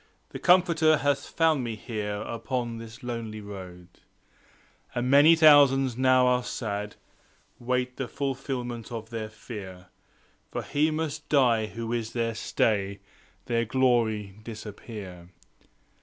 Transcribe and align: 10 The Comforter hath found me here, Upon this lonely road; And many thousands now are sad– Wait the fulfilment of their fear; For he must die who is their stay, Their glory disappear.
10 0.29 0.29
The 0.29 0.39
Comforter 0.39 0.97
hath 0.97 1.29
found 1.29 1.63
me 1.63 1.75
here, 1.75 2.21
Upon 2.25 2.79
this 2.79 3.03
lonely 3.03 3.39
road; 3.39 3.87
And 4.95 5.11
many 5.11 5.35
thousands 5.35 5.95
now 5.95 6.25
are 6.25 6.41
sad– 6.43 6.95
Wait 7.59 7.97
the 7.97 8.07
fulfilment 8.07 8.91
of 8.91 9.11
their 9.11 9.29
fear; 9.29 9.89
For 10.49 10.63
he 10.63 10.89
must 10.89 11.29
die 11.29 11.67
who 11.67 11.93
is 11.93 12.13
their 12.13 12.33
stay, 12.33 12.97
Their 13.45 13.65
glory 13.65 14.39
disappear. 14.41 15.29